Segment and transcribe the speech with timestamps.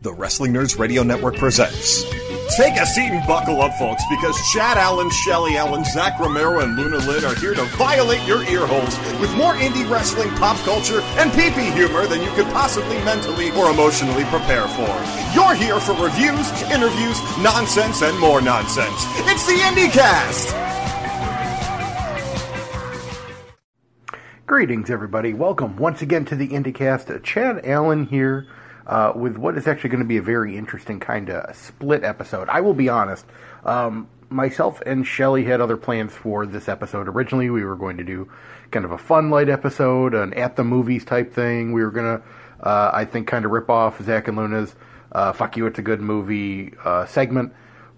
[0.00, 2.04] The Wrestling Nerds Radio Network presents.
[2.56, 6.76] Take a seat and buckle up, folks, because Chad Allen, Shelly Allen, Zach Romero, and
[6.76, 11.00] Luna Lynn are here to violate your ear holes with more indie wrestling, pop culture,
[11.18, 14.86] and pee-pee humor than you could possibly mentally or emotionally prepare for.
[15.34, 19.02] You're here for reviews, interviews, nonsense, and more nonsense.
[19.26, 20.54] It's the IndieCast!
[24.46, 25.34] Greetings, everybody.
[25.34, 27.24] Welcome once again to the IndieCast.
[27.24, 28.46] Chad Allen here
[28.88, 32.48] uh, with what is actually going to be a very interesting kind of split episode.
[32.48, 33.26] I will be honest.
[33.64, 37.08] Um, myself and Shelly had other plans for this episode.
[37.08, 38.30] Originally, we were going to do
[38.70, 41.72] kind of a fun light episode, an at the movies type thing.
[41.72, 42.24] We were going to,
[42.66, 44.74] uh, I think, kind of rip off Zach and Luna's
[45.12, 47.52] uh, "Fuck You, It's a Good Movie" uh, segment,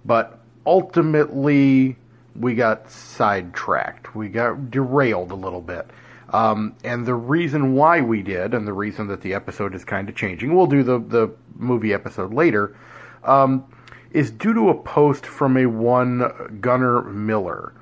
[0.05, 1.97] but ultimately
[2.37, 4.15] we got sidetracked.
[4.15, 5.87] We got derailed a little bit.
[6.33, 10.09] Um, and the reason why we did, and the reason that the episode is kind
[10.09, 12.77] of changing, we'll do the, the movie episode later,
[13.25, 13.65] um,
[14.12, 17.73] is due to a post from a one Gunner Miller.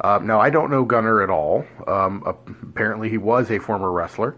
[0.00, 1.66] Uh, now, I don't know Gunner at all.
[1.86, 4.36] Um, apparently, he was a former wrestler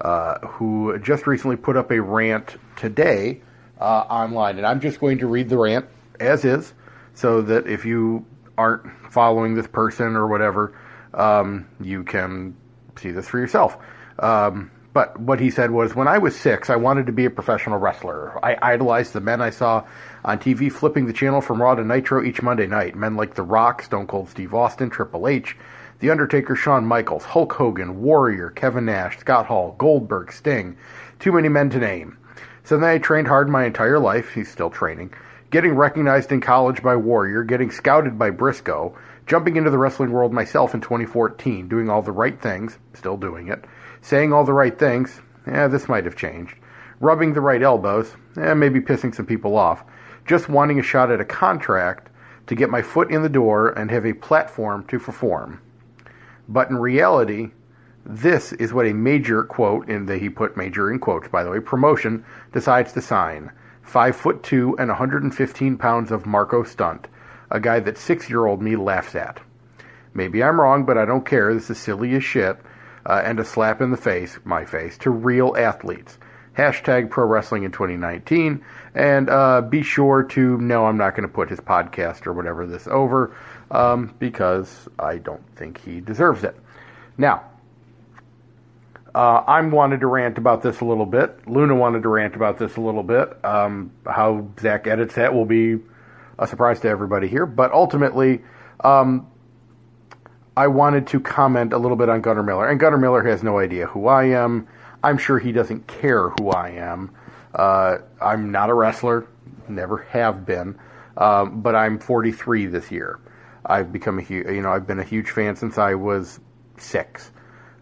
[0.00, 3.40] uh, who just recently put up a rant today
[3.80, 4.58] uh, online.
[4.58, 5.86] And I'm just going to read the rant
[6.20, 6.74] as is
[7.14, 10.78] so that if you aren't following this person or whatever,
[11.14, 12.54] um, you can
[12.98, 13.76] see this for yourself.
[14.18, 17.30] Um, but what he said was, when I was six, I wanted to be a
[17.30, 18.44] professional wrestler.
[18.44, 19.84] I idolized the men I saw
[20.24, 22.96] on TV flipping the channel from Raw to Nitro each Monday night.
[22.96, 25.56] Men like The Rock, Stone Cold Steve Austin, Triple H,
[26.00, 30.76] The Undertaker, Shawn Michaels, Hulk Hogan, Warrior, Kevin Nash, Scott Hall, Goldberg, Sting.
[31.20, 32.18] Too many men to name.
[32.64, 34.32] So then I trained hard my entire life.
[34.32, 35.12] He's still training.
[35.50, 38.96] Getting recognized in college by Warrior, getting scouted by Briscoe,
[39.28, 43.48] jumping into the wrestling world myself in 2014, doing all the right things, still doing
[43.48, 43.62] it,
[44.00, 46.54] saying all the right things, eh, this might have changed,
[46.98, 49.84] rubbing the right elbows, eh, maybe pissing some people off,
[50.26, 52.08] just wanting a shot at a contract
[52.46, 55.60] to get my foot in the door and have a platform to perform.
[56.48, 57.50] But in reality,
[58.06, 61.60] this is what a major quote, the he put major in quotes by the way,
[61.60, 62.24] promotion
[62.54, 63.52] decides to sign.
[63.82, 67.08] Five foot two and 115 pounds of Marko Stunt
[67.50, 69.40] a guy that six year old me laughs at.
[70.14, 71.54] Maybe I'm wrong, but I don't care.
[71.54, 72.58] This is silly as shit
[73.06, 76.18] uh, and a slap in the face, my face, to real athletes.
[76.56, 78.64] Hashtag pro wrestling in 2019.
[78.94, 82.66] And uh, be sure to no, I'm not going to put his podcast or whatever
[82.66, 83.36] this over
[83.70, 86.56] um, because I don't think he deserves it.
[87.16, 87.44] Now,
[89.14, 91.48] uh, I wanted to rant about this a little bit.
[91.48, 93.42] Luna wanted to rant about this a little bit.
[93.44, 95.78] Um, how Zach edits that will be
[96.38, 97.46] a surprise to everybody here.
[97.46, 98.42] But ultimately,
[98.80, 99.26] um,
[100.56, 102.68] I wanted to comment a little bit on Gunner Miller.
[102.68, 104.66] And Gunner Miller has no idea who I am.
[105.02, 107.12] I'm sure he doesn't care who I am.
[107.54, 109.26] Uh, I'm not a wrestler,
[109.68, 110.78] never have been,
[111.16, 113.18] um, but I'm 43 this year.
[113.64, 116.40] I've become a huge, you know, I've been a huge fan since I was
[116.76, 117.30] six.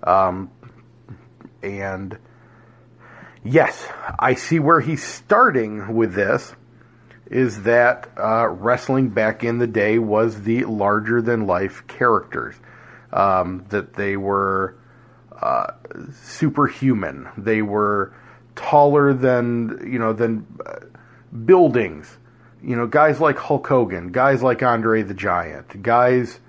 [0.03, 0.51] Um,
[1.63, 2.19] and
[3.45, 3.89] yes,
[4.19, 6.55] I see where he's starting with this
[7.27, 12.55] is that uh, wrestling back in the day was the larger than life characters.
[13.13, 14.77] Um, that they were
[15.41, 15.73] uh,
[16.13, 17.29] superhuman.
[17.37, 18.13] They were
[18.57, 20.81] taller than you know than uh,
[21.45, 22.19] buildings.
[22.63, 26.41] You know, guys like Hulk Hogan, guys like Andre the Giant, guys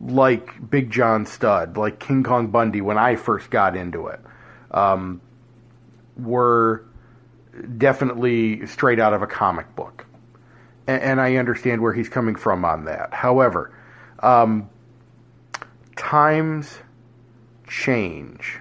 [0.00, 4.20] like Big John Studd, like King Kong Bundy when I first got into it,
[4.70, 5.20] um,
[6.16, 6.84] were
[7.78, 10.06] definitely straight out of a comic book.
[10.86, 13.12] And, and I understand where he's coming from on that.
[13.12, 13.72] However,
[14.20, 14.68] um,
[15.96, 16.78] times
[17.66, 18.58] change.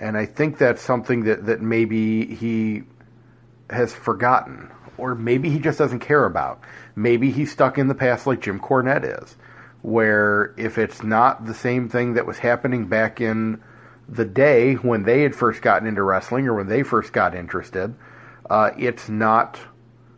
[0.00, 2.82] And I think that's something that, that maybe he
[3.70, 6.60] has forgotten, or maybe he just doesn't care about.
[6.94, 9.36] Maybe he's stuck in the past like Jim Cornette is,
[9.82, 13.62] where if it's not the same thing that was happening back in
[14.12, 17.94] the day when they had first gotten into wrestling or when they first got interested,
[18.50, 19.58] uh, it's not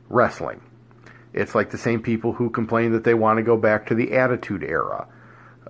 [0.08, 0.60] wrestling.
[1.32, 4.12] It's like the same people who complain that they want to go back to the
[4.14, 5.06] Attitude Era,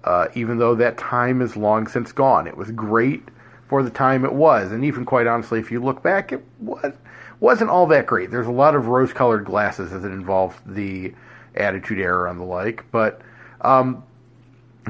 [0.05, 2.47] uh, even though that time is long since gone.
[2.47, 3.29] It was great
[3.69, 6.93] for the time it was, and even quite honestly, if you look back, it was
[7.41, 8.31] wasn't all that great.
[8.31, 11.13] There's a lot of rose-colored glasses as it involved the
[11.55, 13.21] Attitude Era and the like, but
[13.61, 14.03] um,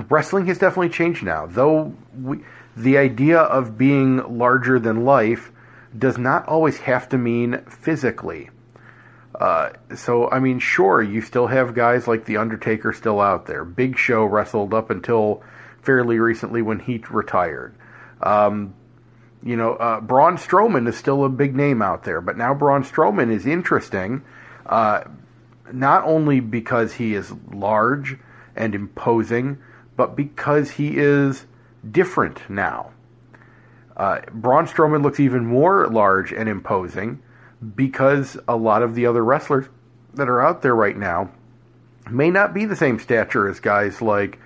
[0.08, 1.46] wrestling has definitely changed now.
[1.46, 2.40] Though we,
[2.76, 5.50] the idea of being larger than life
[5.96, 8.50] does not always have to mean physically.
[9.34, 13.64] Uh, so, I mean, sure, you still have guys like The Undertaker still out there.
[13.64, 15.42] Big Show wrestled up until
[15.82, 17.74] fairly recently when he retired.
[18.20, 18.74] Um,
[19.44, 22.82] You know, uh, Braun Strowman is still a big name out there, but now Braun
[22.82, 24.22] Strowman is interesting,
[24.64, 25.04] uh,
[25.70, 28.16] not only because he is large
[28.56, 29.58] and imposing,
[29.96, 31.46] but because he is
[31.90, 32.90] different now.
[33.96, 37.22] Uh, Braun Strowman looks even more large and imposing
[37.74, 39.66] because a lot of the other wrestlers
[40.14, 41.30] that are out there right now
[42.10, 44.38] may not be the same stature as guys like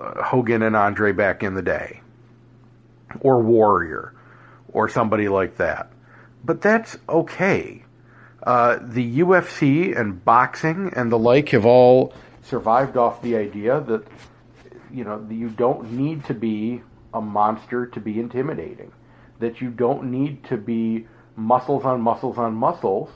[0.00, 2.00] uh, Hogan and Andre back in the day,
[3.20, 4.14] or Warrior,
[4.68, 5.92] or somebody like that.
[6.44, 7.84] But that's okay.
[8.42, 12.12] Uh, the UFC and boxing and the like have all
[12.42, 14.06] survived off the idea that
[14.94, 16.82] you know you don't need to be
[17.12, 18.92] a monster to be intimidating.
[19.40, 21.06] That you don't need to be
[21.36, 23.10] muscles on muscles on muscles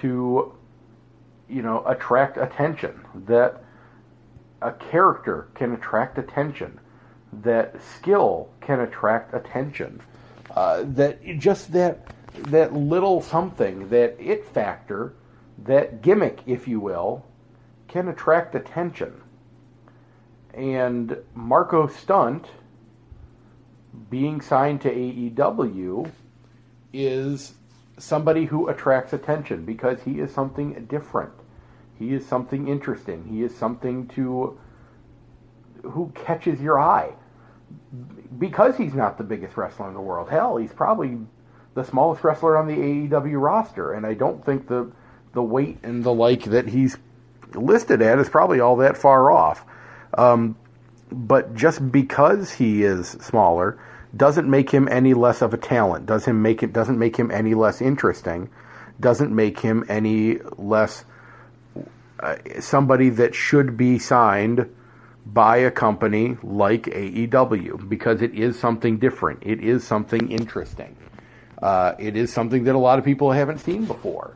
[0.00, 0.54] to
[1.48, 3.04] you know attract attention.
[3.26, 3.62] That
[4.62, 6.80] a character can attract attention.
[7.42, 10.00] That skill can attract attention.
[10.50, 15.14] Uh, that just that that little something, that it factor,
[15.64, 17.24] that gimmick, if you will,
[17.88, 19.22] can attract attention.
[20.56, 22.46] And Marko Stunt
[24.10, 26.10] being signed to AEW
[26.92, 27.52] is
[27.98, 31.32] somebody who attracts attention because he is something different.
[31.98, 33.24] He is something interesting.
[33.28, 34.58] He is something to
[35.82, 37.12] who catches your eye
[38.38, 40.28] because he's not the biggest wrestler in the world.
[40.28, 41.18] Hell, he's probably
[41.74, 44.90] the smallest wrestler on the AEW roster, and I don't think the
[45.32, 46.96] the weight and the like that he's
[47.54, 49.64] listed at is probably all that far off.
[50.16, 50.56] Um,
[51.12, 53.78] but just because he is smaller
[54.16, 56.06] doesn't make him any less of a talent.
[56.06, 58.48] Does him make it doesn't make him any less interesting.
[58.98, 61.04] Doesn't make him any less
[62.20, 64.68] uh, somebody that should be signed
[65.26, 69.42] by a company like AEW because it is something different.
[69.44, 70.96] It is something interesting.
[71.60, 74.34] Uh, it is something that a lot of people haven't seen before.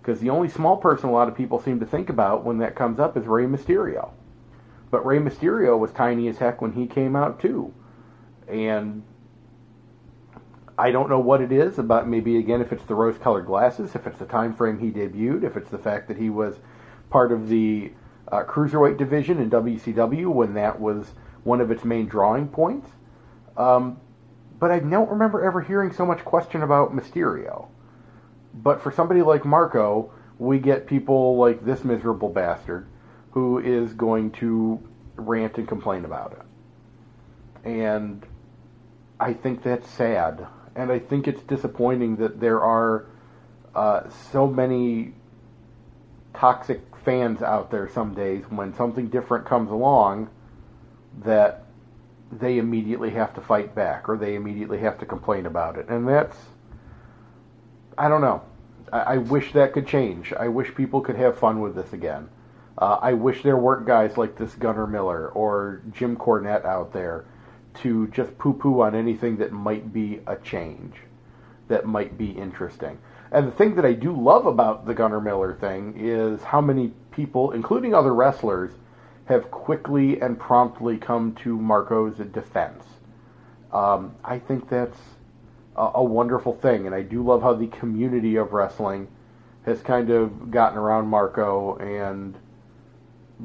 [0.00, 2.74] Because the only small person a lot of people seem to think about when that
[2.74, 4.10] comes up is Rey Mysterio.
[4.92, 7.72] But Rey Mysterio was tiny as heck when he came out too.
[8.46, 9.02] And
[10.76, 13.94] I don't know what it is about maybe again if it's the rose colored glasses,
[13.94, 16.56] if it's the time frame he debuted, if it's the fact that he was
[17.08, 17.90] part of the
[18.30, 21.12] uh, cruiserweight division in WCW when that was
[21.42, 22.90] one of its main drawing points.
[23.56, 23.98] Um,
[24.58, 27.68] but I don't remember ever hearing so much question about Mysterio.
[28.52, 32.88] But for somebody like Marko, we get people like this miserable bastard
[33.32, 34.80] who is going to
[35.16, 37.68] rant and complain about it.
[37.68, 38.24] And
[39.18, 40.46] I think that's sad.
[40.74, 43.06] And I think it's disappointing that there are
[43.74, 45.14] uh, so many
[46.34, 50.30] toxic fans out there some days when something different comes along
[51.24, 51.64] that
[52.30, 55.88] they immediately have to fight back or they immediately have to complain about it.
[55.88, 56.36] And that's,
[57.98, 58.42] I don't know.
[58.92, 60.32] I, I wish that could change.
[60.32, 62.28] I wish people could have fun with this again.
[62.78, 67.24] Uh, I wish there weren't guys like this Gunner Miller or Jim Cornette out there
[67.82, 70.94] to just poo poo on anything that might be a change,
[71.68, 72.98] that might be interesting.
[73.30, 76.92] And the thing that I do love about the Gunner Miller thing is how many
[77.10, 78.72] people, including other wrestlers,
[79.26, 82.84] have quickly and promptly come to Marko's defense.
[83.72, 84.98] Um, I think that's
[85.76, 89.08] a, a, wonderful thing, and I do love how the community of wrestling
[89.64, 92.36] has kind of gotten around Marko and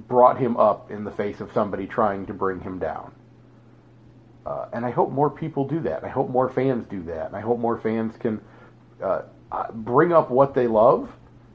[0.08, 3.14] brought him up in the face of somebody trying to bring him down.
[4.46, 6.04] Uh, and I hope more people do that.
[6.04, 7.28] I hope more fans do that.
[7.28, 8.40] And I hope more fans can
[9.02, 11.12] uh, uh, bring up what they love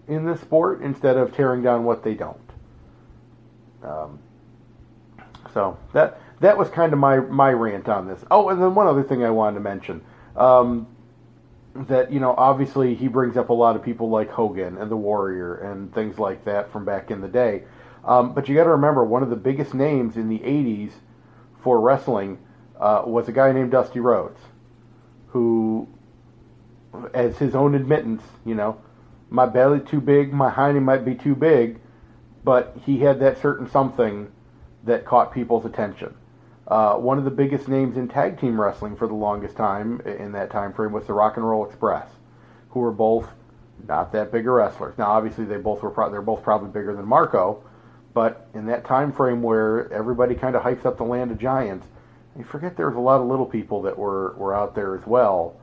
[0.08, 2.38] in this sport instead of tearing down what they don't.
[3.82, 4.18] Um,
[5.54, 8.25] so that that was kind of my my rant on this.
[8.30, 10.02] Oh, and then one other thing I wanted to mention.
[10.37, 10.87] Um,
[11.75, 14.96] that you know, obviously he brings up a lot of people like Hogan and the
[14.96, 17.62] Warrior and things like that from back in the day.
[18.04, 20.92] Um, but you got to remember, one of the biggest names in the '80s
[21.61, 22.38] for wrestling
[22.78, 24.40] uh, was a guy named Dusty Rhodes,
[25.28, 25.88] who
[27.14, 28.80] as his own admittance, you know,
[29.30, 31.80] my belly too big, my hiney might be too big,
[32.44, 34.30] but he had that certain something
[34.85, 36.14] that caught people's attention.
[36.66, 40.32] Uh, one of the biggest names in tag team wrestling for the longest time in
[40.32, 42.09] that time frame was the Rock and Roll Express,
[42.71, 43.28] who were both
[43.88, 44.97] not that big of wrestlers.
[44.99, 47.64] Now, obviously, they both were pro- they're both probably bigger than Marko,
[48.14, 51.87] but in that time frame where everybody kind of hypes up the land of giants,
[52.37, 55.07] you forget there was a lot of little people that were were out there as
[55.07, 55.57] well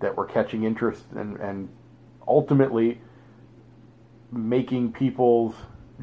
[0.00, 1.68] that were catching interest and, and
[2.26, 3.00] ultimately
[4.32, 5.54] making people's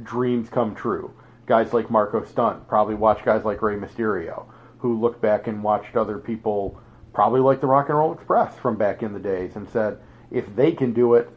[0.04, 1.14] dreams come true.
[1.46, 4.46] Guys like Marko Stunt probably watched guys like Rey Mysterio,
[4.80, 6.80] who looked back and watched other people
[7.14, 10.00] probably like the Rock and Roll Express from back in the days, and said,
[10.30, 11.30] if they can do it,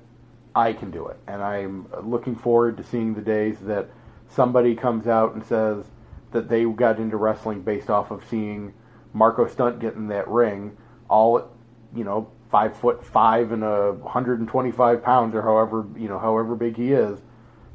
[0.54, 1.18] I can do it.
[1.26, 3.90] And I'm looking forward to seeing the days that
[4.28, 5.84] somebody comes out and says
[6.32, 8.74] that they got into wrestling based off of seeing
[9.12, 10.76] Marko Stunt get in that ring,
[11.08, 11.50] all
[11.94, 16.76] you know, five foot five and a 125 pounds or however you know however big
[16.76, 17.18] he is,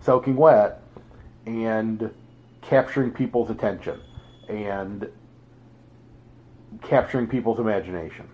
[0.01, 0.81] soaking wet,
[1.45, 2.11] and
[2.61, 3.99] capturing people's attention
[4.47, 5.09] and
[6.81, 8.27] capturing people's imagination.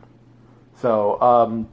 [0.75, 1.69] So, um,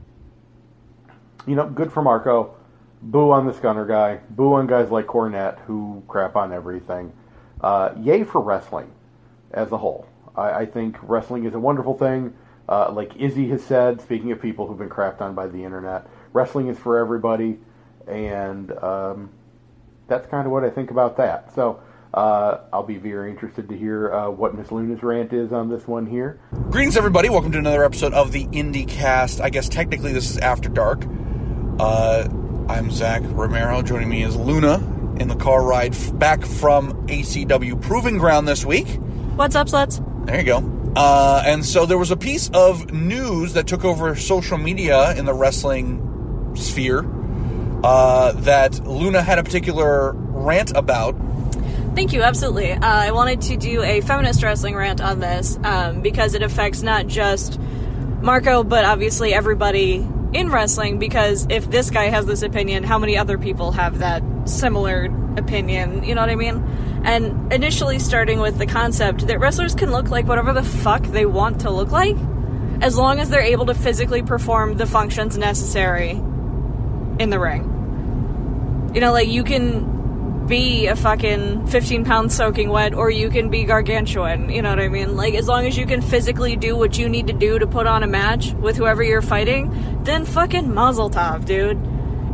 [1.45, 2.55] you know, good for Marko.
[3.03, 4.19] Boo on the Gunner guy.
[4.29, 7.11] Boo on guys like Cornette who crap on everything.
[7.59, 8.91] Uh, yay for wrestling
[9.51, 10.07] as a whole.
[10.35, 12.33] I, I think wrestling is a wonderful thing.
[12.67, 16.07] Uh, like Izzy has said, speaking of people who've been crapped on by the internet,
[16.31, 17.59] wrestling is for everybody,
[18.07, 19.29] and um,
[20.07, 21.53] that's kind of what I think about that.
[21.53, 21.81] So
[22.13, 25.85] uh, I'll be very interested to hear uh, what Miss Luna's rant is on this
[25.85, 26.39] one here.
[26.69, 27.29] Greetings, everybody.
[27.29, 29.41] Welcome to another episode of the IndieCast.
[29.41, 31.03] I guess technically this is After Dark.
[32.69, 33.81] I'm Zach Romero.
[33.81, 34.75] Joining me is Luna
[35.19, 38.87] in the car ride back from ACW Proving Ground this week.
[39.35, 40.01] What's up, sluts?
[40.25, 40.93] There you go.
[40.95, 45.25] Uh, and so there was a piece of news that took over social media in
[45.25, 47.05] the wrestling sphere
[47.83, 51.15] uh, that Luna had a particular rant about.
[51.95, 52.71] Thank you, absolutely.
[52.71, 56.81] Uh, I wanted to do a feminist wrestling rant on this um, because it affects
[56.81, 57.59] not just
[58.21, 60.99] Marko, but obviously everybody in wrestling.
[60.99, 65.05] Because if this guy has this opinion, how many other people have that similar
[65.37, 66.03] opinion?
[66.03, 66.63] You know what I mean?
[67.03, 71.25] And initially, starting with the concept that wrestlers can look like whatever the fuck they
[71.25, 72.15] want to look like,
[72.81, 76.11] as long as they're able to physically perform the functions necessary
[77.19, 78.91] in the ring.
[78.93, 79.92] You know, like you can
[80.47, 84.49] be a fucking 15 pound soaking wet or you can be gargantuan.
[84.49, 85.15] You know what I mean?
[85.15, 87.87] Like, as long as you can physically do what you need to do to put
[87.87, 91.77] on a match with whoever you're fighting, then fucking mazel tov, dude.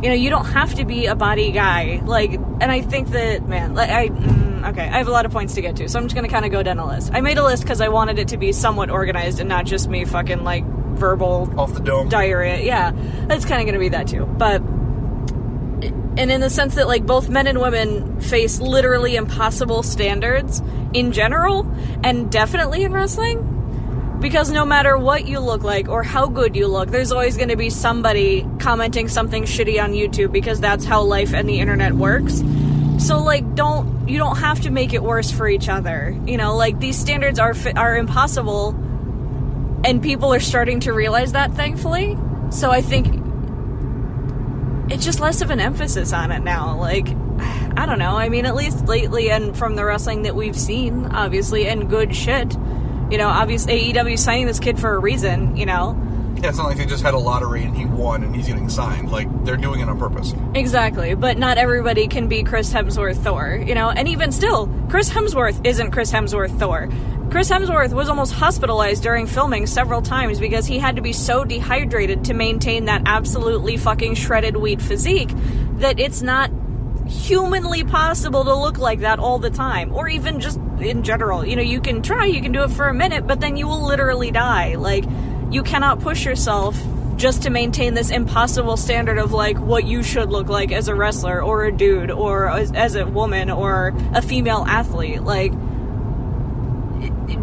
[0.02, 2.00] You know, you don't have to be a body guy.
[2.04, 5.32] Like, and I think that, man, like, I, mm, okay, I have a lot of
[5.32, 7.10] points to get to, so I'm just gonna kind of go down a list.
[7.12, 9.88] I made a list because I wanted it to be somewhat organized and not just
[9.88, 10.64] me fucking, like,
[10.96, 12.08] verbal Off the dome.
[12.08, 12.60] diarrhea.
[12.60, 12.92] Yeah,
[13.30, 14.24] it's kind of to be that too.
[14.26, 14.62] But
[16.16, 20.60] and in the sense that like both men and women face literally impossible standards
[20.92, 21.70] in general
[22.02, 23.56] and definitely in wrestling.
[24.20, 27.48] Because no matter what you look like or how good you look there's always going
[27.48, 31.94] to be somebody commenting something shitty on YouTube because that's how life and the internet
[31.94, 32.42] works.
[32.98, 36.56] So like don't you don't have to make it worse for each other you know?
[36.56, 38.70] Like these standards are are impossible
[39.84, 42.18] and people are starting to realize that thankfully.
[42.50, 43.19] So i think
[44.90, 47.08] it's just less of an emphasis on it now like
[47.76, 51.06] i don't know i mean at least lately and from the wrestling that we've seen
[51.06, 52.54] obviously and good shit.
[53.10, 55.96] You know obviously aew signing this kid for a reason you know
[56.42, 58.70] Yeah, it's not like they just had a lottery and he won and he's getting
[58.70, 59.12] signed.
[59.12, 60.34] Like, they're doing it on purpose.
[60.54, 63.90] Exactly, but not everybody can be Chris Hemsworth Thor, you know?
[63.90, 66.88] And even still, Chris Hemsworth isn't Chris Hemsworth Thor.
[67.30, 71.44] Chris Hemsworth was almost hospitalized during filming several times because he had to be so
[71.44, 75.30] dehydrated to maintain that absolutely fucking shredded wheat physique
[75.74, 76.50] that it's not
[77.06, 81.46] humanly possible to look like that all the time or even just in general.
[81.46, 83.68] You know, you can try, you can do it for a minute, but then you
[83.68, 84.76] will literally die.
[84.76, 85.04] Like
[85.50, 86.80] you cannot push yourself
[87.16, 90.94] just to maintain this impossible standard of like what you should look like as a
[90.94, 95.22] wrestler or a dude or as, as a woman or a female athlete.
[95.22, 95.52] Like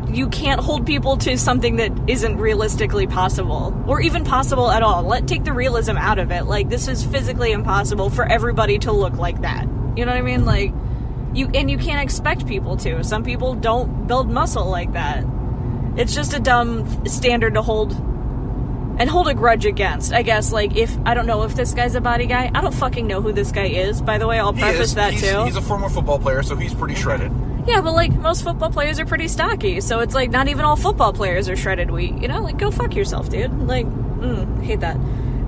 [0.09, 5.03] you can't hold people to something that isn't realistically possible or even possible at all.
[5.03, 6.45] Let take the realism out of it.
[6.45, 9.67] Like this is physically impossible for everybody to look like that.
[9.95, 10.45] You know what i mean?
[10.45, 10.73] Like
[11.33, 13.03] you and you can't expect people to.
[13.03, 15.23] Some people don't build muscle like that
[15.97, 17.91] it's just a dumb standard to hold
[18.99, 20.11] and hold a grudge against.
[20.13, 22.49] I guess like if I don't know if this guy's a body guy.
[22.53, 24.01] I don't fucking know who this guy is.
[24.01, 25.43] By the way, I'll preface that he's, too.
[25.45, 27.31] He's a former football player, so he's pretty shredded.
[27.67, 30.75] yeah, but like most football players are pretty stocky, so it's like not even all
[30.75, 32.17] football players are shredded wheat.
[32.17, 33.51] You know, like go fuck yourself, dude.
[33.67, 34.95] Like, mm, hate that.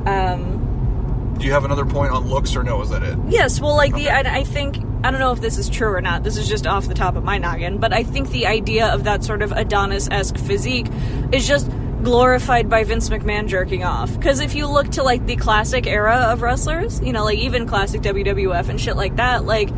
[0.06, 2.82] Um, Do you have another point on looks, or no?
[2.82, 3.18] Is that it?
[3.30, 6.02] Yes, well, like the I, I think I don't know if this is true or
[6.02, 6.24] not.
[6.24, 9.06] This is just off the top of my noggin, but I think the idea of
[9.06, 10.88] that sort of Adonis-esque physique
[11.32, 11.72] is just
[12.04, 14.14] glorified by Vince McMahon jerking off.
[14.14, 17.66] Because if you look to like the classic era of wrestlers, you know, like even
[17.66, 19.70] classic WWF and shit like that, like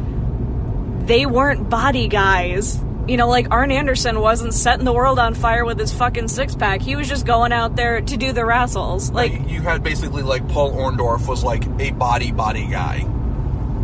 [1.05, 2.79] they weren't body guys.
[3.07, 6.55] You know, like Arn Anderson wasn't setting the world on fire with his fucking six
[6.55, 6.81] pack.
[6.81, 9.11] He was just going out there to do the wrestles.
[9.11, 13.05] Like you had basically like Paul Orndorff was like a body body guy.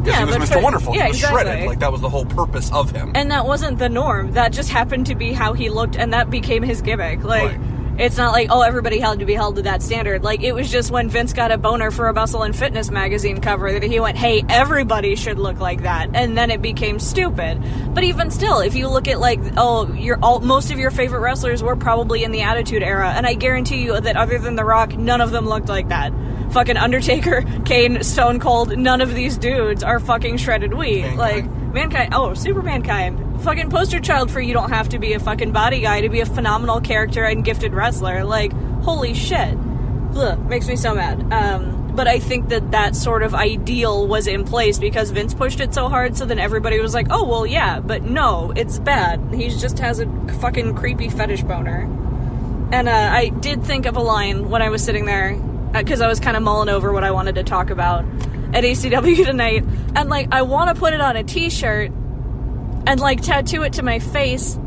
[0.08, 0.64] Because Yeah, he was Mr.
[0.64, 0.96] Wonderful.
[0.96, 1.44] yeah, he was exactly.
[1.44, 1.68] shredded.
[1.68, 3.12] Like that was the whole purpose of him.
[3.16, 4.32] and that wasn't the norm.
[4.34, 7.24] That just happened to be how he looked, and that became his gimmick.
[7.24, 7.60] Like, Right.
[8.00, 10.24] It's not like, oh, everybody had to be held to that standard.
[10.24, 13.42] Like, it was just when Vince got a boner for a Muscle and Fitness magazine
[13.42, 16.12] cover that he went, hey, everybody should look like that.
[16.14, 17.60] And then it became stupid.
[17.96, 21.22] But even still, if you look at, like, oh, your all, most of your favorite
[21.22, 23.10] wrestlers were probably in the Attitude Era.
[23.10, 26.14] And I guarantee you that other than The Rock, none of them looked like that.
[26.52, 31.02] Fucking Undertaker, Kane, Stone Cold, none of these dudes are fucking shredded wheat.
[31.02, 31.18] Mankind.
[31.18, 33.44] Like, Mankind, oh, super mankind.
[33.44, 36.22] Fucking poster child for you don't have to be a fucking body guy to be
[36.22, 38.24] a phenomenal character and gifted wrestler.
[38.24, 38.52] Like,
[38.82, 39.56] holy shit.
[40.16, 41.32] Ugh, makes me so mad.
[41.32, 45.60] Um, but I think that that sort of ideal was in place because Vince pushed
[45.60, 49.34] it so hard, so then everybody was like, oh, well, yeah, but no, it's bad.
[49.34, 50.08] He just has a
[50.40, 51.82] fucking creepy fetish boner.
[52.72, 55.34] And uh, I did think of a line when I was sitting there
[55.74, 58.06] Uh, because I was kind of mulling over what I wanted to talk about
[58.54, 59.64] at ACW tonight,
[59.96, 61.92] and like I want to put it on a T-shirt
[62.88, 64.58] and like tattoo it to my face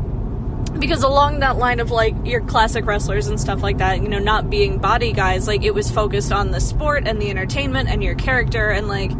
[0.79, 4.19] because along that line of like your classic wrestlers and stuff like that, you know,
[4.19, 8.03] not being body guys, like it was focused on the sport and the entertainment and
[8.03, 9.11] your character and like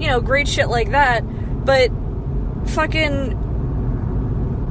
[0.00, 1.20] you know great shit like that,
[1.64, 1.90] but
[2.66, 3.48] fucking.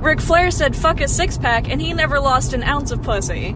[0.01, 3.53] Ric Flair said fuck a six pack and he never lost an ounce of pussy.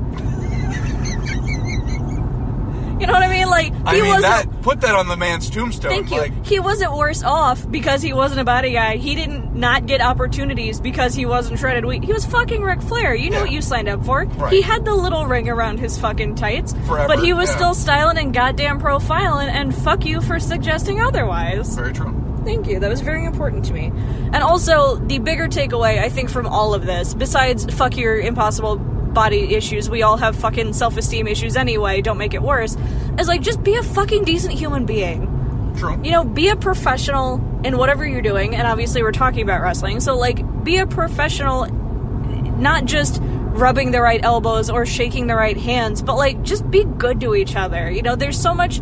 [3.04, 3.50] You know what I mean?
[3.50, 4.50] Like I he mean, wasn't.
[4.52, 5.92] that put that on the man's tombstone.
[5.92, 6.18] Thank you.
[6.20, 8.96] Like, he wasn't worse off because he wasn't a body guy.
[8.96, 12.02] He didn't not get opportunities because he wasn't shredded wheat.
[12.06, 13.14] He was fucking Ric Flair.
[13.14, 13.44] You know Yeah.
[13.44, 14.24] what you signed up for.
[14.24, 14.54] Right.
[14.54, 17.56] He had the little ring around his fucking tights, Forever, but he was yeah.
[17.58, 19.50] still styling and goddamn profiling.
[19.50, 21.76] And fuck you for suggesting otherwise.
[21.76, 22.18] very true.
[22.46, 22.80] Thank you.
[22.80, 23.86] That was very important to me.
[24.32, 28.78] And also, the bigger takeaway, I think, from all of this, besides fuck your impossible
[29.14, 32.76] body issues, we all have fucking self esteem issues anyway, don't make it worse,
[33.20, 35.74] is like just be a fucking decent human being.
[35.78, 36.00] True.
[36.04, 40.00] You know, be a professional in whatever you're doing, and obviously we're talking about wrestling,
[40.00, 45.58] so like, be a professional, not just rubbing the right elbows or shaking the right
[45.58, 47.90] hands, but like, just be good to each other.
[47.90, 48.82] You know, there's so much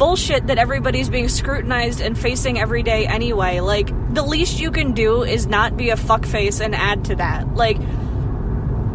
[0.00, 3.60] bullshit that everybody's being scrutinized and facing every day anyway.
[3.60, 7.54] Like, the least you can do is not be a fuckface and add to that.
[7.54, 7.78] Like,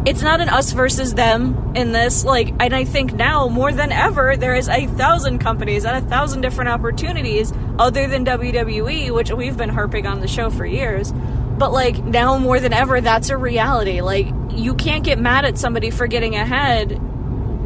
[0.06, 3.90] it's not an us versus them in this like and i think now more than
[3.90, 9.30] ever there is a thousand companies and a thousand different opportunities other than wwe which
[9.32, 11.12] we've been harping on the show for years.
[11.58, 14.00] But like now more than ever that's a reality.
[14.02, 16.92] Like you can't get mad at somebody for getting ahead.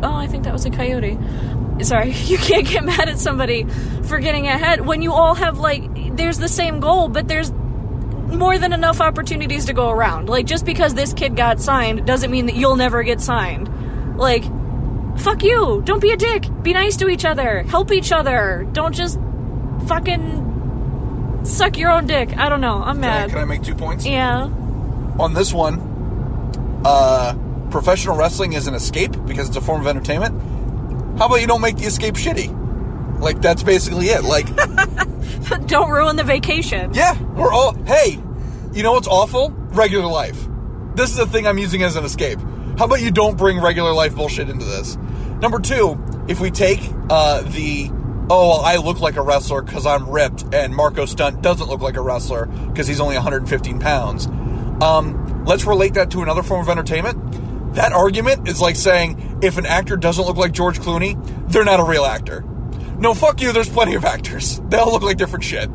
[0.03, 1.19] Oh i think that was a coyote.
[1.83, 2.13] Sorry.
[2.31, 3.65] You can't get mad at somebody
[4.05, 5.83] for getting ahead when you all have like
[6.17, 7.51] there's the same goal but there's
[8.33, 10.29] more than enough opportunities to go around.
[10.29, 13.69] Like, just because this kid got signed doesn't mean that you'll never get signed.
[14.19, 14.45] Like,
[15.19, 15.83] fuck you.
[15.85, 16.47] Don't be a dick.
[16.63, 17.63] Be nice to each other.
[17.65, 18.67] Help each other.
[18.73, 19.19] Don't just
[19.87, 22.37] fucking suck your own dick.
[22.37, 22.83] I don't know.
[22.83, 23.31] I'm Can I, mad.
[23.31, 24.07] can I make two points?
[24.07, 24.45] yeah.
[25.19, 25.81] On this one,
[26.85, 27.35] uh,
[27.71, 30.41] professional wrestling is an escape because it's a form of entertainment.
[31.19, 32.57] How about you don't make the escape shitty?
[33.21, 34.25] Like, that's basically it.
[34.25, 34.47] Like,
[35.67, 36.93] don't ruin the vacation.
[36.95, 37.75] Yeah, we're all.
[37.85, 38.19] Hey,
[38.73, 39.51] you know what's awful?
[39.51, 40.47] Regular life.
[40.95, 42.39] This is the thing I'm using as an escape.
[42.79, 44.97] How about you don't bring regular life bullshit into this?
[45.41, 47.91] Number two, if we take uh, the
[48.31, 51.81] oh, well, I look like a wrestler because I'm ripped, and Marko Stunt doesn't look
[51.81, 54.27] like a wrestler because he's only 115 pounds.
[54.83, 57.75] Um, let's relate that to another form of entertainment.
[57.75, 61.17] That argument is like saying if an actor doesn't look like George Clooney,
[61.51, 62.45] they're not a real actor.
[63.01, 63.53] No, fuck you.
[63.53, 64.61] There's plenty of actors.
[64.69, 65.69] They all look like different shit.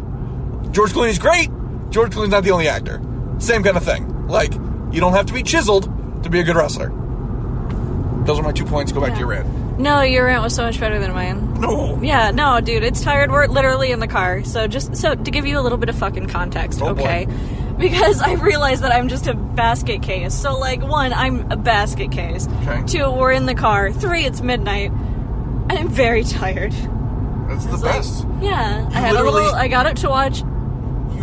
[0.72, 1.50] George Clooney's great.
[1.90, 3.02] George Clooney's not the only actor.
[3.40, 4.28] Same kind of thing.
[4.28, 4.54] Like,
[4.92, 5.84] you don't have to be chiseled
[6.24, 6.90] to be a good wrestler.
[8.26, 8.92] Those are my two points.
[8.92, 9.80] Go back to your rant.
[9.80, 11.60] No, your rant was so much better than mine.
[11.60, 12.00] No.
[12.02, 13.30] Yeah, no, dude, it's tired.
[13.32, 14.44] We're literally in the car.
[14.44, 17.02] So just so to give you a little bit of fucking context, Oh, boy.
[17.02, 17.28] okay?
[17.78, 20.34] Because I realize that I'm just a basket case.
[20.34, 22.48] So like one, I'm a basket case.
[22.64, 22.84] Okay.
[22.88, 23.92] Two, we're in the car.
[23.92, 24.92] Three, it's midnight.
[24.92, 26.74] And I'm very tired.
[27.48, 28.26] That's the like- best.
[28.42, 28.88] yeah.
[28.92, 30.42] I had a little I got up to watch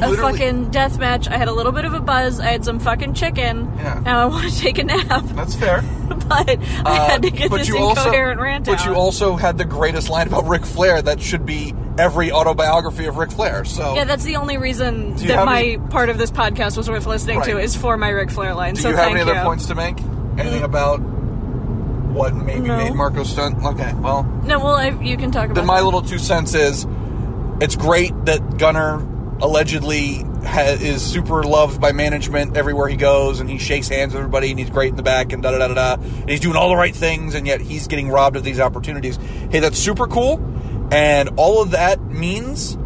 [0.01, 1.29] a fucking death match.
[1.29, 2.41] I had a little bit of a buzz.
[2.41, 3.71] I had some fucking chicken.
[3.77, 4.01] Yeah.
[4.05, 5.23] Now I want to take a nap.
[5.27, 5.83] That's fair.
[6.09, 8.87] but I Uh, had to get this incoherent rant but out.
[8.87, 13.17] you also had the greatest line about Ric Flair that should be every autobiography of
[13.19, 13.65] Ric Flair.
[13.65, 17.07] So Yeah, that's the only reason that my any- part of this podcast was worth
[17.07, 18.75] listening to is for my Ric Flair line.
[18.75, 19.45] do so you have thank any other you.
[19.45, 19.99] points to make?
[20.39, 21.01] Anything about
[22.13, 22.77] what maybe No.
[22.77, 23.65] made Marko Stunt?
[23.65, 25.55] Okay, well, No, well, I, you can talk about.
[25.55, 25.85] then my that.
[25.85, 26.87] little two cents is
[27.61, 29.07] it's great that Gunner
[29.41, 34.21] allegedly ha- is super loved by management everywhere he goes and he shakes hands with
[34.21, 36.41] everybody and he's great in the back and da da da da da and he's
[36.41, 39.19] doing all the right things and yet he's getting robbed of these opportunities
[39.51, 40.41] hey that's super cool
[40.93, 42.77] and all of that means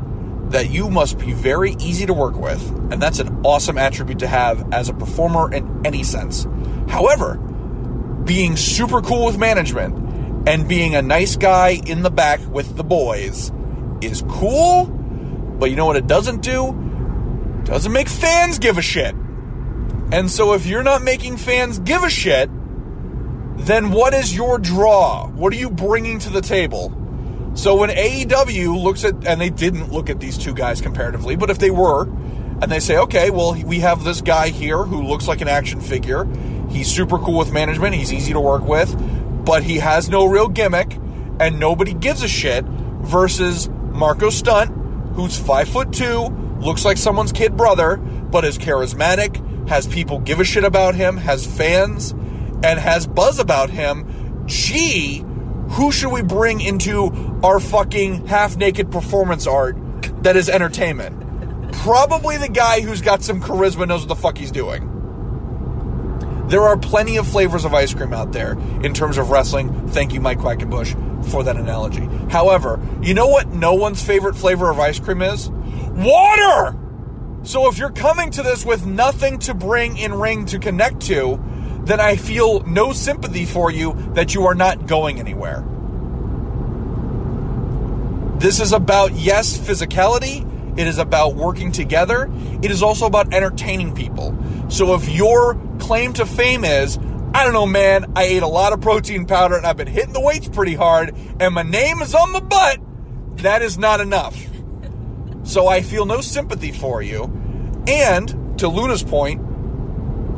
[0.49, 4.27] that you must be very easy to work with and that's an awesome attribute to
[4.27, 6.47] have as a performer in any sense
[6.89, 7.39] however
[8.27, 12.85] being super cool with management and being a nice guy in the back with the
[12.85, 13.51] boys
[14.03, 17.63] is cool, but you know what it doesn't do?
[17.65, 19.15] Doesn't make fans give a shit.
[20.13, 22.49] And so if you're not making fans give a shit,
[23.57, 25.29] then what is your draw?
[25.29, 26.93] What are you bringing to the table?
[27.55, 31.49] So when AEW looks at, and they didn't look at these two guys comparatively, but
[31.49, 35.27] if they were, and they say, okay, well, we have this guy here who looks
[35.27, 36.27] like an action figure.
[36.71, 37.95] He's super cool with management.
[37.95, 38.95] He's easy to work with,
[39.45, 40.99] but he has no real gimmick,
[41.41, 42.65] and nobody gives a shit.
[42.65, 44.71] Versus Marko Stunt,
[45.15, 50.41] who's five foot two, looks like someone's kid brother, but is charismatic, has people give
[50.41, 52.11] a shit about him, has fans,
[52.65, 54.45] and has buzz about him.
[54.47, 55.25] Gee,
[55.71, 59.77] who should we bring into our fucking half naked performance art
[60.23, 61.73] that is entertainment?
[61.73, 64.96] Probably the guy who's got some charisma, knows what the fuck he's doing.
[66.49, 69.89] There are plenty of flavors of ice cream out there in terms of wrestling.
[69.89, 72.07] Thank you, Mike Quackenbush, for that analogy.
[72.31, 75.51] However, you know what no one's favorite flavor of ice cream is?
[75.51, 76.79] Water!
[77.43, 81.43] So if you're coming to this with nothing to bring in ring to connect to,
[81.85, 85.65] then I feel no sympathy for you that you are not going anywhere.
[88.39, 90.45] This is about, yes, physicality.
[90.77, 92.31] It is about working together.
[92.63, 94.37] It is also about entertaining people.
[94.69, 96.99] So if your claim to fame is,
[97.35, 100.13] I don't know, man, I ate a lot of protein powder and I've been hitting
[100.13, 102.81] the weights pretty hard and my name is on the butt,
[103.37, 104.37] that is not enough.
[105.45, 107.25] So I feel no sympathy for you.
[107.87, 109.43] And to Luna's point,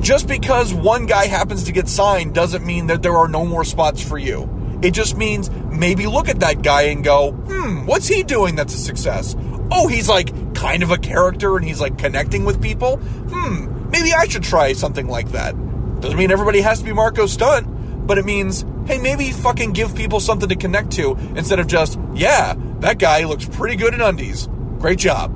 [0.03, 3.65] just because one guy happens to get signed doesn't mean that there are no more
[3.65, 4.49] spots for you.
[4.83, 8.75] It just means maybe look at that guy and go, hmm, what's he doing that's
[8.75, 9.35] a success?
[9.71, 12.97] Oh, he's like kind of a character and he's like connecting with people.
[12.97, 15.53] Hmm, maybe I should try something like that.
[16.01, 19.95] Doesn't mean everybody has to be Marko Stunt, but it means, hey, maybe fucking give
[19.95, 24.01] people something to connect to instead of just, yeah, that guy looks pretty good in
[24.01, 24.49] undies.
[24.79, 25.33] Great job.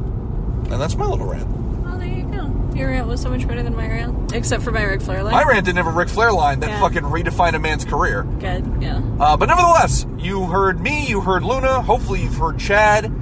[0.70, 1.48] And that's my little rant.
[1.84, 2.50] Well, there you go.
[2.74, 5.32] Your rant was so much better than my rant, except for my Ric Flair line.
[5.32, 6.80] My rant didn't have a Ric Flair line that Yeah.
[6.80, 8.22] fucking redefined a man's career.
[8.38, 9.00] Good, yeah.
[9.20, 13.12] Uh, but nevertheless, you heard me, you heard Luna, hopefully you've heard Chad,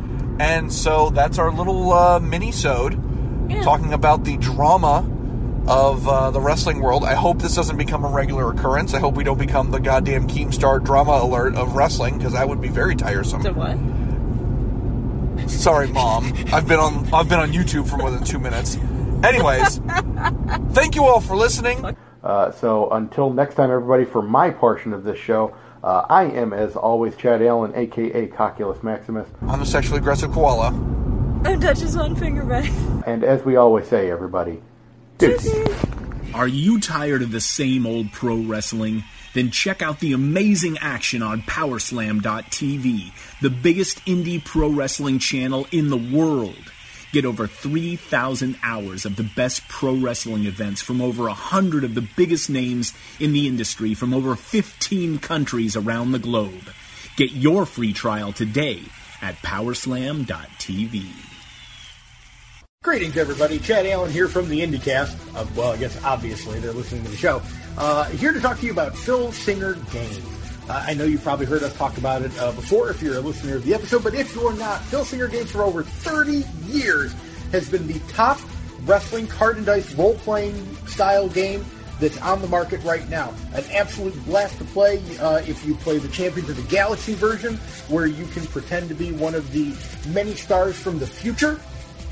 [0.41, 2.99] and so that's our little uh, mini-sode
[3.51, 3.63] Yeah.
[3.63, 5.05] talking about the drama
[5.69, 7.05] of uh, the wrestling world.
[7.05, 8.95] I hope this doesn't become a regular occurrence.
[8.95, 12.61] I hope we don't become the goddamn Keemstar drama alert of wrestling because that would
[12.61, 13.43] be very tiresome.
[13.43, 13.77] So what?
[15.51, 16.33] Sorry, mom.
[16.53, 18.77] I've been on I've been on YouTube for more than two minutes.
[19.23, 19.81] Anyways,
[20.73, 21.97] thank you all for listening.
[22.23, 26.53] Uh, so until next time, everybody, for my portion of this show, uh, I am,
[26.53, 29.29] as always, Chad Allen, aka Cocculus Maximus.
[29.43, 30.69] I'm the sexually aggressive koala.
[31.45, 32.71] I'm his one finger back.
[33.07, 34.61] And as we always say, everybody,
[35.17, 35.69] deuces.
[36.35, 39.05] Are you tired of the same old pro wrestling?
[39.33, 45.89] Then check out the amazing action on Powerslam.tv, the biggest indie pro wrestling channel in
[45.89, 46.70] the world.
[47.13, 52.07] Get over 3,000 hours of the best pro wrestling events from over 100 of the
[52.17, 56.71] biggest names in the industry from over 15 countries around the globe.
[57.17, 58.83] Get your free trial today
[59.21, 61.07] at Powerslam.tv.
[62.83, 63.59] Greetings, everybody.
[63.59, 65.37] Chad Allen here from the IndieCast.
[65.37, 67.43] Uh, well, I guess obviously they're listening to the show.
[67.77, 70.40] Uh, here to talk to you about Fil Singer Games.
[70.71, 73.21] Uh, I know you've probably heard us talk about it uh, before if you're a
[73.21, 77.13] listener of the episode, but if you're not, Fil Singer Games for over 30 years
[77.51, 78.39] has been the top
[78.85, 80.55] wrestling card and dice role playing
[80.87, 81.65] style game
[81.99, 83.35] that's on the market right now.
[83.53, 87.57] An absolute blast to play uh, if you play the Champions of the Galaxy version,
[87.89, 89.75] where you can pretend to be one of the
[90.11, 91.61] many stars from the future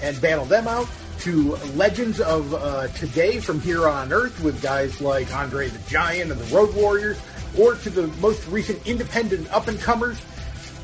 [0.03, 0.88] and battle them out
[1.21, 6.33] to legends of uh, today from here on Earth with guys like Andre the Giant
[6.33, 7.21] and the Road Warriors,
[7.57, 10.21] or to the most recent independent up and comers.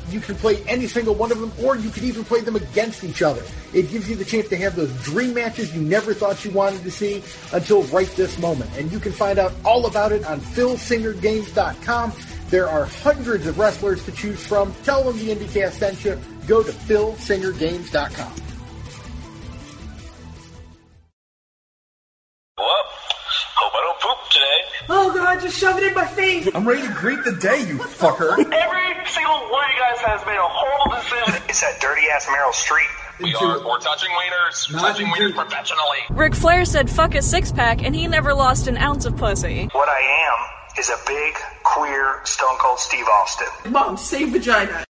[0.09, 3.03] You can play any single one of them, or you could even play them against
[3.03, 3.41] each other.
[3.73, 6.83] It gives you the chance to have those dream matches you never thought you wanted
[6.83, 7.23] to see
[7.53, 8.69] until right this moment.
[8.77, 12.13] And you can find out all about it on FilSingerGames.com.
[12.49, 14.75] There are hundreds of wrestlers to choose from.
[14.83, 16.19] Tell them the IndieCast sent you.
[16.47, 18.44] Go to FilSingerGames.com.
[25.45, 26.49] just shove it in my face!
[26.55, 28.31] I'm ready to greet the day, you fucker.
[28.31, 31.43] Every single one of you guys has made a horrible decision.
[31.47, 32.89] It's that dirty ass Meryl Streep.
[33.21, 35.99] We are we're touching wieners, touching wieners professionally.
[36.09, 39.69] Ric Flair said fuck a six pack and he never lost an ounce of pussy.
[39.71, 43.71] What I am is a big queer Stone Cold Steve Austin.
[43.71, 44.85] Mom, say vagina.